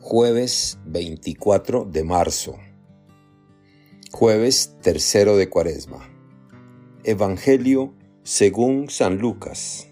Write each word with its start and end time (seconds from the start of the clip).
Jueves 0.00 0.78
24 0.86 1.84
de 1.84 2.04
marzo. 2.04 2.56
Jueves 4.12 4.76
tercero 4.80 5.36
de 5.36 5.50
Cuaresma. 5.50 6.08
Evangelio 7.02 7.94
según 8.22 8.88
San 8.90 9.18
Lucas. 9.18 9.88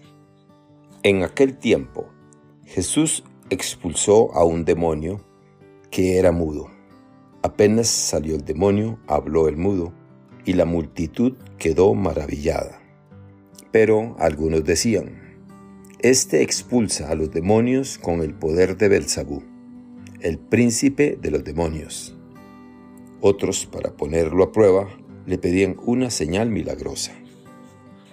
En 1.03 1.23
aquel 1.23 1.57
tiempo, 1.57 2.07
Jesús 2.63 3.25
expulsó 3.49 4.33
a 4.33 4.45
un 4.45 4.63
demonio 4.63 5.19
que 5.91 6.17
era 6.17 6.31
mudo. 6.31 6.71
Apenas 7.43 7.87
salió 7.87 8.35
el 8.35 8.45
demonio, 8.45 8.99
habló 9.07 9.49
el 9.49 9.57
mudo, 9.57 9.93
y 10.45 10.53
la 10.53 10.65
multitud 10.65 11.33
quedó 11.59 11.93
maravillada. 11.93 12.81
Pero 13.71 14.15
algunos 14.19 14.63
decían, 14.63 15.37
Este 15.99 16.41
expulsa 16.41 17.11
a 17.11 17.15
los 17.15 17.29
demonios 17.29 17.97
con 17.97 18.21
el 18.21 18.33
poder 18.33 18.77
de 18.77 18.87
Belzabú 18.87 19.56
el 20.21 20.39
príncipe 20.39 21.17
de 21.21 21.31
los 21.31 21.43
demonios. 21.43 22.15
Otros, 23.21 23.65
para 23.65 23.95
ponerlo 23.95 24.43
a 24.43 24.51
prueba, 24.51 24.87
le 25.25 25.37
pedían 25.37 25.77
una 25.85 26.09
señal 26.09 26.49
milagrosa. 26.49 27.13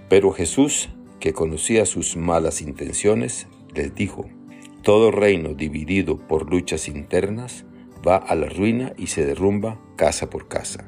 Pero 0.08 0.32
Jesús, 0.32 0.90
que 1.20 1.32
conocía 1.32 1.86
sus 1.86 2.16
malas 2.16 2.60
intenciones, 2.60 3.46
les 3.74 3.94
dijo, 3.94 4.26
todo 4.82 5.10
reino 5.10 5.54
dividido 5.54 6.18
por 6.18 6.50
luchas 6.50 6.88
internas 6.88 7.64
va 8.06 8.16
a 8.16 8.34
la 8.34 8.48
ruina 8.48 8.92
y 8.98 9.06
se 9.06 9.24
derrumba 9.24 9.80
casa 9.96 10.28
por 10.28 10.48
casa. 10.48 10.86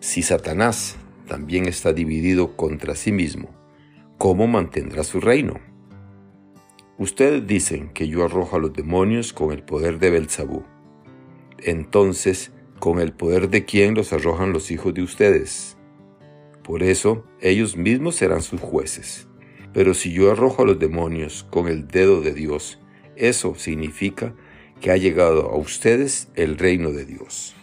Si 0.00 0.22
Satanás 0.22 0.96
también 1.28 1.66
está 1.66 1.92
dividido 1.92 2.56
contra 2.56 2.96
sí 2.96 3.12
mismo, 3.12 3.50
¿cómo 4.16 4.46
mantendrá 4.46 5.04
su 5.04 5.20
reino? 5.20 5.60
Ustedes 7.00 7.46
dicen 7.46 7.88
que 7.94 8.08
yo 8.08 8.26
arrojo 8.26 8.56
a 8.56 8.58
los 8.58 8.74
demonios 8.74 9.32
con 9.32 9.52
el 9.52 9.62
poder 9.62 9.98
de 9.98 10.10
Belzabú. 10.10 10.64
Entonces, 11.56 12.52
¿con 12.78 13.00
el 13.00 13.14
poder 13.14 13.48
de 13.48 13.64
quién 13.64 13.94
los 13.94 14.12
arrojan 14.12 14.52
los 14.52 14.70
hijos 14.70 14.92
de 14.92 15.00
ustedes? 15.00 15.78
Por 16.62 16.82
eso, 16.82 17.24
ellos 17.40 17.74
mismos 17.74 18.16
serán 18.16 18.42
sus 18.42 18.60
jueces. 18.60 19.26
Pero 19.72 19.94
si 19.94 20.12
yo 20.12 20.30
arrojo 20.30 20.60
a 20.60 20.66
los 20.66 20.78
demonios 20.78 21.46
con 21.48 21.68
el 21.68 21.88
dedo 21.88 22.20
de 22.20 22.34
Dios, 22.34 22.78
eso 23.16 23.54
significa 23.54 24.34
que 24.82 24.90
ha 24.90 24.98
llegado 24.98 25.48
a 25.48 25.56
ustedes 25.56 26.28
el 26.34 26.58
reino 26.58 26.92
de 26.92 27.06
Dios. 27.06 27.56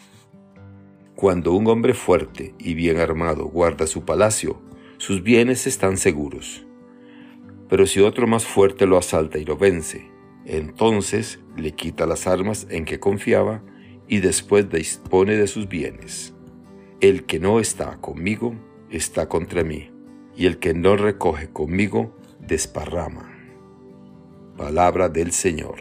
Cuando 1.15 1.53
un 1.53 1.67
hombre 1.67 1.93
fuerte 1.93 2.55
y 2.57 2.73
bien 2.73 2.97
armado 2.97 3.45
guarda 3.45 3.85
su 3.85 4.03
palacio, 4.03 4.59
sus 4.97 5.21
bienes 5.21 5.67
están 5.67 5.97
seguros. 5.97 6.66
Pero 7.69 7.85
si 7.85 7.99
otro 7.99 8.27
más 8.27 8.45
fuerte 8.45 8.85
lo 8.85 8.97
asalta 8.97 9.37
y 9.37 9.45
lo 9.45 9.57
vence, 9.57 10.09
entonces 10.45 11.39
le 11.57 11.73
quita 11.73 12.05
las 12.05 12.27
armas 12.27 12.67
en 12.69 12.85
que 12.85 12.99
confiaba 12.99 13.61
y 14.07 14.19
después 14.19 14.69
dispone 14.69 15.35
de 15.35 15.47
sus 15.47 15.67
bienes. 15.67 16.33
El 17.01 17.25
que 17.25 17.39
no 17.39 17.59
está 17.59 17.97
conmigo 17.97 18.55
está 18.89 19.27
contra 19.27 19.63
mí, 19.63 19.91
y 20.35 20.45
el 20.45 20.59
que 20.59 20.73
no 20.73 20.95
recoge 20.95 21.49
conmigo 21.49 22.15
desparrama. 22.39 23.33
Palabra 24.55 25.09
del 25.09 25.33
Señor. 25.33 25.75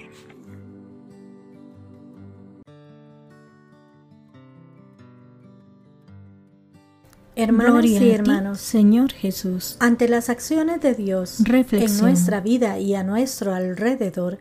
Hermanos 7.47 7.87
y 7.87 8.11
hermanos, 8.11 8.61
Señor 8.61 9.13
Jesús, 9.13 9.77
ante 9.79 10.09
las 10.09 10.31
acciones 10.31 10.81
de 10.81 10.95
Dios 10.95 11.45
en 11.47 11.99
nuestra 12.01 12.41
vida 12.41 12.81
y 12.81 12.97
a 12.97 13.05
nuestro 13.05 13.55
alrededor, 13.55 14.39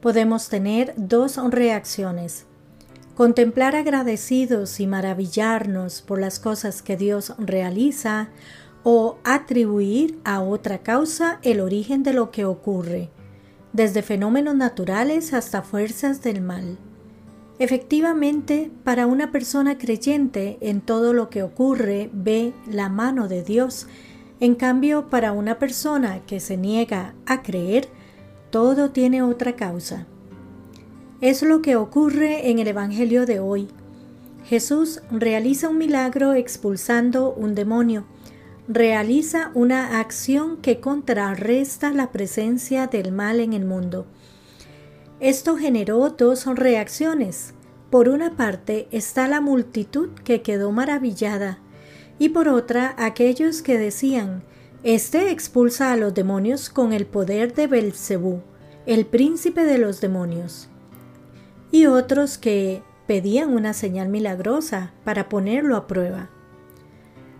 podemos 0.00 0.48
tener 0.48 0.92
dos 0.96 1.36
reacciones. 1.52 2.46
Contemplar 3.14 3.76
agradecidos 3.76 4.80
y 4.80 4.88
maravillarnos 4.88 6.02
por 6.02 6.18
las 6.18 6.40
cosas 6.40 6.82
que 6.82 6.96
Dios 6.96 7.32
realiza 7.38 8.30
o 8.82 9.18
atribuir 9.22 10.18
a 10.24 10.40
otra 10.40 10.78
causa 10.78 11.38
el 11.42 11.60
origen 11.60 12.02
de 12.02 12.12
lo 12.12 12.32
que 12.32 12.44
ocurre, 12.44 13.08
desde 13.72 14.02
fenómenos 14.02 14.56
naturales 14.56 15.32
hasta 15.32 15.62
fuerzas 15.62 16.22
del 16.22 16.40
mal. 16.40 16.76
Efectivamente, 17.58 18.70
para 18.84 19.06
una 19.06 19.32
persona 19.32 19.78
creyente 19.78 20.58
en 20.60 20.82
todo 20.82 21.14
lo 21.14 21.30
que 21.30 21.42
ocurre 21.42 22.10
ve 22.12 22.52
la 22.70 22.90
mano 22.90 23.28
de 23.28 23.42
Dios. 23.42 23.86
En 24.40 24.54
cambio, 24.54 25.08
para 25.08 25.32
una 25.32 25.58
persona 25.58 26.20
que 26.26 26.38
se 26.38 26.58
niega 26.58 27.14
a 27.24 27.42
creer, 27.42 27.88
todo 28.50 28.90
tiene 28.90 29.22
otra 29.22 29.56
causa. 29.56 30.06
Es 31.22 31.42
lo 31.42 31.62
que 31.62 31.76
ocurre 31.76 32.50
en 32.50 32.58
el 32.58 32.68
Evangelio 32.68 33.24
de 33.24 33.40
hoy. 33.40 33.68
Jesús 34.44 35.00
realiza 35.10 35.70
un 35.70 35.78
milagro 35.78 36.34
expulsando 36.34 37.32
un 37.32 37.54
demonio. 37.54 38.04
Realiza 38.68 39.50
una 39.54 39.98
acción 39.98 40.58
que 40.58 40.78
contrarresta 40.78 41.90
la 41.92 42.12
presencia 42.12 42.86
del 42.86 43.12
mal 43.12 43.40
en 43.40 43.54
el 43.54 43.64
mundo. 43.64 44.06
Esto 45.20 45.56
generó 45.56 46.10
dos 46.10 46.46
reacciones. 46.46 47.54
Por 47.90 48.08
una 48.08 48.36
parte 48.36 48.88
está 48.90 49.28
la 49.28 49.40
multitud 49.40 50.10
que 50.24 50.42
quedó 50.42 50.72
maravillada 50.72 51.58
y 52.18 52.30
por 52.30 52.48
otra 52.48 52.94
aquellos 52.98 53.62
que 53.62 53.78
decían, 53.78 54.42
Este 54.82 55.30
expulsa 55.30 55.92
a 55.92 55.96
los 55.96 56.14
demonios 56.14 56.70
con 56.70 56.92
el 56.92 57.06
poder 57.06 57.54
de 57.54 57.66
Belcebú, 57.66 58.42
el 58.86 59.06
príncipe 59.06 59.64
de 59.64 59.78
los 59.78 60.00
demonios. 60.00 60.68
Y 61.70 61.86
otros 61.86 62.38
que 62.38 62.82
pedían 63.06 63.50
una 63.50 63.72
señal 63.72 64.08
milagrosa 64.08 64.92
para 65.04 65.28
ponerlo 65.28 65.76
a 65.76 65.86
prueba. 65.86 66.30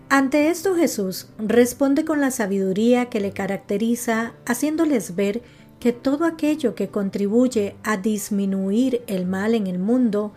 Ante 0.09 0.49
esto 0.49 0.75
Jesús 0.75 1.27
responde 1.37 2.05
con 2.05 2.21
la 2.21 2.31
sabiduría 2.31 3.07
que 3.07 3.19
le 3.19 3.31
caracteriza, 3.31 4.33
haciéndoles 4.45 5.15
ver 5.15 5.41
que 5.41 5.47
todo 5.93 6.25
aquello 6.25 6.75
que 6.75 6.89
contribuye 6.89 7.75
a 7.83 7.97
disminuir 7.97 9.03
el 9.07 9.25
mal 9.25 9.53
en 9.53 9.67
el 9.67 9.79
mundo 9.79 10.33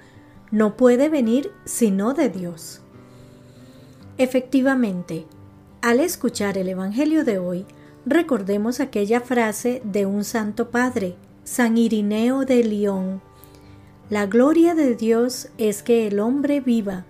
no 0.51 0.77
puede 0.77 1.09
venir 1.09 1.51
sino 1.65 2.12
de 2.12 2.28
Dios. 2.28 2.83
Efectivamente, 4.19 5.27
al 5.81 6.01
escuchar 6.01 6.59
el 6.59 6.69
Evangelio 6.69 7.25
de 7.25 7.39
hoy, 7.39 7.65
recordemos 8.05 8.81
aquella 8.81 9.21
frase 9.21 9.81
de 9.84 10.05
un 10.06 10.25
santo 10.25 10.71
padre, 10.71 11.17
San 11.45 11.78
Irineo 11.78 12.45
de 12.45 12.62
León. 12.65 13.22
La 14.11 14.27
gloria 14.27 14.75
de 14.75 14.95
Dios 14.95 15.49
es 15.57 15.83
que 15.83 16.07
el 16.07 16.21
hombre 16.21 16.61
viva, 16.61 17.07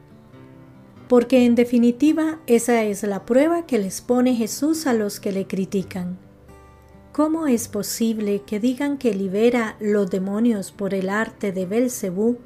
porque 1.09 1.45
en 1.45 1.57
definitiva 1.57 2.39
esa 2.47 2.85
es 2.85 3.03
la 3.03 3.27
prueba 3.27 3.67
que 3.67 3.79
les 3.79 4.01
pone 4.01 4.37
Jesús 4.37 4.87
a 4.87 4.93
los 4.93 5.19
que 5.19 5.33
le 5.33 5.47
critican. 5.49 6.30
¿Cómo 7.13 7.49
es 7.49 7.67
posible 7.67 8.43
que 8.47 8.61
digan 8.61 8.97
que 8.97 9.13
libera 9.13 9.77
los 9.81 10.09
demonios 10.11 10.71
por 10.71 10.95
el 10.95 11.09
arte 11.09 11.51
de 11.51 11.67
Belcebú, 11.67 12.39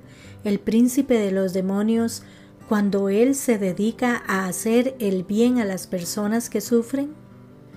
el 0.43 0.59
príncipe 0.59 1.19
de 1.19 1.33
los 1.33 1.53
demonios, 1.53 2.23
cuando 2.67 3.11
él 3.11 3.35
se 3.35 3.59
dedica 3.59 4.23
a 4.27 4.47
hacer 4.47 4.97
el 5.01 5.23
bien 5.23 5.59
a 5.59 5.67
las 5.67 5.87
personas 5.87 6.49
que 6.49 6.63
sufren? 6.63 7.13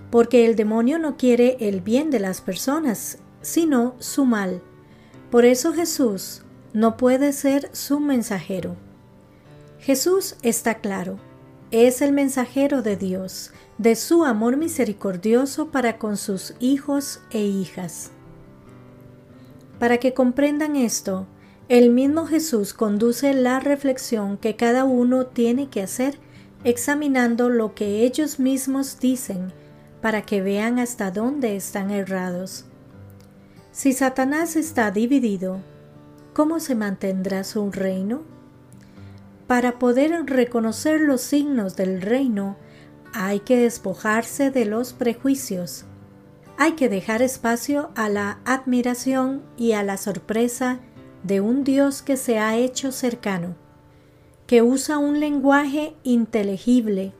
Porque 0.09 0.45
el 0.45 0.55
demonio 0.55 0.97
no 0.97 1.17
quiere 1.17 1.57
el 1.59 1.81
bien 1.81 2.09
de 2.09 2.21
las 2.21 2.39
personas, 2.39 3.17
sino 3.41 3.95
su 3.99 4.23
mal. 4.23 4.61
Por 5.29 5.43
eso 5.43 5.73
Jesús 5.73 6.43
no 6.71 6.95
puede 6.95 7.33
ser 7.33 7.69
su 7.73 7.99
mensajero. 7.99 8.77
Jesús 9.79 10.37
está 10.41 10.75
claro, 10.75 11.19
es 11.71 12.01
el 12.01 12.13
mensajero 12.13 12.81
de 12.81 12.95
Dios, 12.95 13.51
de 13.77 13.95
su 13.95 14.23
amor 14.23 14.57
misericordioso 14.57 15.69
para 15.69 15.97
con 15.97 16.17
sus 16.17 16.55
hijos 16.59 17.21
e 17.31 17.41
hijas. 17.41 18.11
Para 19.79 19.97
que 19.97 20.13
comprendan 20.13 20.75
esto, 20.75 21.27
el 21.69 21.89
mismo 21.89 22.25
Jesús 22.25 22.73
conduce 22.73 23.33
la 23.33 23.59
reflexión 23.59 24.37
que 24.37 24.55
cada 24.55 24.85
uno 24.85 25.25
tiene 25.25 25.69
que 25.69 25.81
hacer 25.81 26.17
examinando 26.63 27.49
lo 27.49 27.75
que 27.75 28.03
ellos 28.03 28.39
mismos 28.39 28.99
dicen 28.99 29.51
para 30.01 30.21
que 30.21 30.41
vean 30.41 30.79
hasta 30.79 31.11
dónde 31.11 31.55
están 31.55 31.91
errados. 31.91 32.65
Si 33.71 33.93
Satanás 33.93 34.55
está 34.55 34.89
dividido, 34.91 35.59
¿cómo 36.33 36.59
se 36.59 36.75
mantendrá 36.75 37.43
su 37.43 37.71
reino? 37.71 38.36
Para 39.47 39.79
poder 39.79 40.25
reconocer 40.25 40.99
los 40.99 41.21
signos 41.21 41.77
del 41.77 42.01
reino, 42.01 42.57
hay 43.13 43.39
que 43.39 43.57
despojarse 43.57 44.51
de 44.51 44.65
los 44.65 44.91
prejuicios. 44.91 45.85
Hay 46.57 46.73
que 46.73 46.89
dejar 46.89 47.21
espacio 47.21 47.91
a 47.95 48.09
la 48.09 48.39
admiración 48.43 49.43
y 49.57 49.71
a 49.71 49.83
la 49.83 49.95
sorpresa 49.95 50.79
de 51.23 51.39
un 51.39 51.63
Dios 51.63 52.01
que 52.01 52.17
se 52.17 52.39
ha 52.39 52.57
hecho 52.57 52.91
cercano, 52.91 53.55
que 54.47 54.61
usa 54.61 54.97
un 54.97 55.21
lenguaje 55.21 55.95
inteligible. 56.03 57.13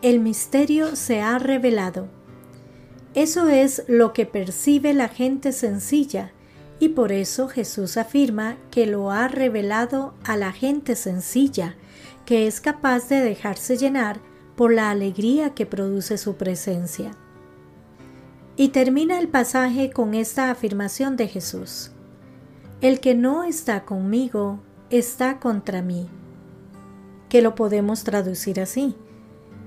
El 0.00 0.20
misterio 0.20 0.96
se 0.96 1.20
ha 1.20 1.38
revelado. 1.38 2.08
Eso 3.14 3.48
es 3.48 3.84
lo 3.88 4.14
que 4.14 4.24
percibe 4.24 4.94
la 4.94 5.08
gente 5.08 5.52
sencilla 5.52 6.32
y 6.82 6.88
por 6.88 7.12
eso 7.12 7.46
Jesús 7.46 7.96
afirma 7.96 8.56
que 8.72 8.86
lo 8.86 9.12
ha 9.12 9.28
revelado 9.28 10.14
a 10.24 10.36
la 10.36 10.50
gente 10.50 10.96
sencilla, 10.96 11.76
que 12.26 12.48
es 12.48 12.60
capaz 12.60 13.08
de 13.08 13.20
dejarse 13.20 13.76
llenar 13.76 14.18
por 14.56 14.74
la 14.74 14.90
alegría 14.90 15.54
que 15.54 15.64
produce 15.64 16.18
su 16.18 16.34
presencia. 16.34 17.12
Y 18.56 18.70
termina 18.70 19.20
el 19.20 19.28
pasaje 19.28 19.92
con 19.92 20.14
esta 20.14 20.50
afirmación 20.50 21.16
de 21.16 21.28
Jesús. 21.28 21.92
El 22.80 22.98
que 22.98 23.14
no 23.14 23.44
está 23.44 23.84
conmigo 23.84 24.58
está 24.90 25.38
contra 25.38 25.82
mí. 25.82 26.08
Que 27.28 27.42
lo 27.42 27.54
podemos 27.54 28.02
traducir 28.02 28.60
así. 28.60 28.96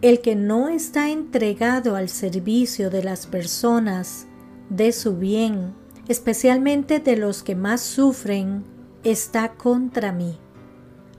El 0.02 0.20
que 0.20 0.36
no 0.36 0.68
está 0.68 1.10
entregado 1.10 1.96
al 1.96 2.10
servicio 2.10 2.90
de 2.90 3.06
las 3.06 3.26
personas, 3.26 4.28
de 4.70 4.92
su 4.92 5.16
bien, 5.16 5.85
especialmente 6.08 7.00
de 7.00 7.18
los 7.18 7.44
que 7.44 7.56
más 7.56 7.82
sufren, 7.82 8.64
está 9.04 9.54
contra 9.54 10.12
mí. 10.12 10.40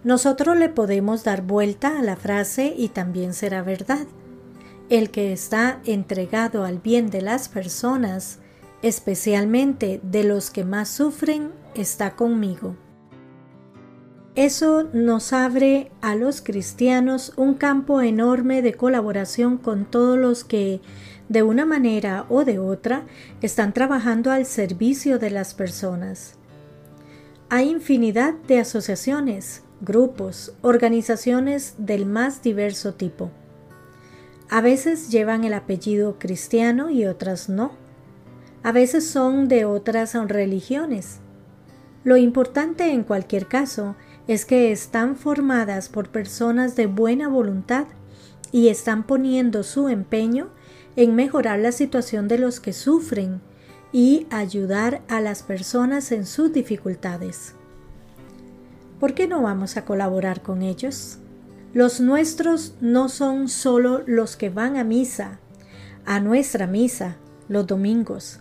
Nosotros 0.05 0.57
le 0.57 0.69
podemos 0.69 1.25
dar 1.25 1.43
vuelta 1.43 1.99
a 1.99 2.03
la 2.03 2.17
frase 2.17 2.75
y 2.77 2.89
también 2.89 3.35
será 3.35 3.63
verdad. 3.63 4.07
El 4.89 5.11
que 5.11 5.33
está 5.33 5.81
entregado 5.85 6.65
al 6.65 6.79
bien 6.79 7.11
de 7.11 7.23
las 7.23 7.49
personas, 7.49 8.39
especialmente 8.83 10.01
de 10.05 10.23
los 10.23 10.51
que 10.51 10.65
más 10.65 10.89
sufren, 10.89 11.51
está 11.75 12.15
conmigo. 12.15 12.77
Eso 14.37 14.87
nos 14.93 15.33
abre 15.33 15.91
a 16.03 16.15
los 16.15 16.43
cristianos 16.43 17.33
un 17.37 17.55
campo 17.55 18.03
enorme 18.03 18.61
de 18.61 18.75
colaboración 18.75 19.57
con 19.57 19.87
todos 19.87 20.19
los 20.19 20.45
que, 20.45 20.83
de 21.29 21.43
una 21.43 21.65
manera 21.65 22.27
o 22.29 22.45
de 22.45 22.59
otra, 22.59 23.05
están 23.43 23.73
trabajando 23.73 24.31
al 24.31 24.47
servicio 24.47 25.19
de 25.19 25.31
las 25.31 25.55
personas. 25.55 26.35
Hay 27.49 27.71
infinidad 27.71 28.35
de 28.35 28.61
asociaciones, 28.61 29.63
grupos, 29.81 30.55
organizaciones 30.63 31.75
del 31.79 32.07
más 32.07 32.43
diverso 32.43 32.95
tipo. 32.95 33.31
A 34.49 34.61
veces 34.61 35.11
llevan 35.11 35.45
el 35.45 35.55
apellido 35.55 36.19
cristiano 36.19 36.91
y 36.91 37.07
otras 37.07 37.49
no. 37.49 37.73
A 38.63 38.73
veces 38.73 39.09
son 39.09 39.49
de 39.49 39.65
otras 39.65 40.15
religiones. 40.29 41.19
Lo 42.05 42.17
importante 42.17 42.93
en 42.93 43.03
cualquier 43.03 43.47
caso 43.47 43.97
es 44.29 44.45
que 44.45 44.71
están 44.71 45.17
formadas 45.17 45.89
por 45.89 46.09
personas 46.09 46.77
de 46.77 46.87
buena 46.87 47.29
voluntad 47.29 47.87
y 48.53 48.69
están 48.69 49.05
poniendo 49.05 49.65
su 49.65 49.89
empeño 49.89 50.51
en 50.97 51.15
mejorar 51.15 51.61
la 51.61 51.73
situación 51.73 52.27
de 52.27 52.39
los 52.39 52.59
que 52.59 52.73
sufren 52.73 53.41
y 53.93 54.27
ayudar 54.31 55.03
a 55.09 55.21
las 55.21 55.43
personas 55.43 56.11
en 56.13 56.27
sus 56.27 56.53
dificultades. 56.53 57.55
¿Por 58.99 59.15
qué 59.15 59.29
no 59.29 59.43
vamos 59.43 59.77
a 59.77 59.85
colaborar 59.85 60.43
con 60.43 60.63
ellos? 60.63 61.19
Los 61.75 62.01
nuestros 62.01 62.75
no 62.81 63.11
son 63.11 63.49
solo 63.49 64.03
los 64.07 64.37
que 64.37 64.49
van 64.49 64.77
a 64.77 64.85
misa, 64.85 65.39
a 66.07 66.21
nuestra 66.21 66.67
misa, 66.67 67.17
los 67.49 67.67
domingos. 67.67 68.41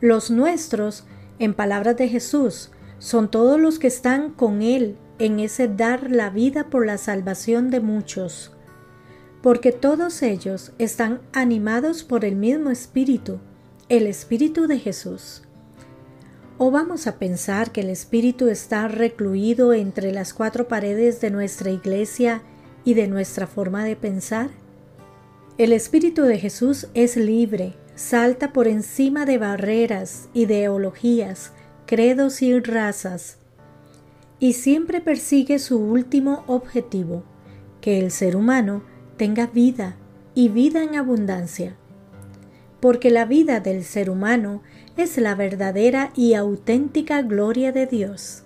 Los 0.00 0.30
nuestros, 0.30 1.04
en 1.38 1.54
palabras 1.54 1.96
de 1.96 2.08
Jesús, 2.08 2.70
son 2.98 3.30
todos 3.30 3.60
los 3.60 3.78
que 3.78 3.86
están 3.86 4.32
con 4.32 4.62
Él 4.62 4.96
en 5.18 5.38
ese 5.38 5.68
dar 5.68 6.10
la 6.10 6.30
vida 6.30 6.68
por 6.70 6.86
la 6.86 6.98
salvación 6.98 7.70
de 7.70 7.80
muchos, 7.80 8.52
porque 9.42 9.72
todos 9.72 10.22
ellos 10.22 10.72
están 10.78 11.20
animados 11.32 12.02
por 12.02 12.24
el 12.24 12.36
mismo 12.36 12.70
Espíritu, 12.70 13.38
el 13.88 14.06
Espíritu 14.06 14.66
de 14.66 14.78
Jesús. 14.78 15.42
¿O 16.58 16.72
vamos 16.72 17.06
a 17.06 17.18
pensar 17.18 17.70
que 17.70 17.82
el 17.82 17.90
Espíritu 17.90 18.48
está 18.48 18.88
recluido 18.88 19.72
entre 19.72 20.12
las 20.12 20.34
cuatro 20.34 20.66
paredes 20.66 21.20
de 21.20 21.30
nuestra 21.30 21.70
iglesia 21.70 22.42
y 22.84 22.94
de 22.94 23.06
nuestra 23.06 23.46
forma 23.46 23.84
de 23.84 23.94
pensar? 23.94 24.50
El 25.56 25.72
Espíritu 25.72 26.22
de 26.22 26.38
Jesús 26.38 26.88
es 26.94 27.16
libre, 27.16 27.74
salta 27.94 28.52
por 28.52 28.66
encima 28.66 29.24
de 29.24 29.38
barreras, 29.38 30.28
ideologías, 30.34 31.52
credos 31.86 32.42
y 32.42 32.58
razas, 32.58 33.38
y 34.40 34.52
siempre 34.54 35.00
persigue 35.00 35.58
su 35.58 35.78
último 35.78 36.44
objetivo, 36.46 37.22
que 37.80 38.00
el 38.00 38.10
ser 38.10 38.36
humano 38.36 38.82
tenga 39.18 39.46
vida 39.46 39.96
y 40.34 40.48
vida 40.48 40.82
en 40.82 40.96
abundancia. 40.96 41.76
Porque 42.80 43.10
la 43.10 43.26
vida 43.26 43.60
del 43.60 43.84
ser 43.84 44.08
humano 44.08 44.62
es 44.96 45.18
la 45.18 45.34
verdadera 45.34 46.12
y 46.14 46.34
auténtica 46.34 47.20
gloria 47.22 47.72
de 47.72 47.86
Dios. 47.86 48.44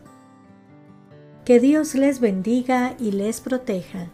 Que 1.44 1.60
Dios 1.60 1.94
les 1.94 2.18
bendiga 2.18 2.94
y 2.98 3.12
les 3.12 3.40
proteja. 3.40 4.10